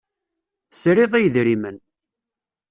[0.69, 1.77] Tesriḍ i yedrimen.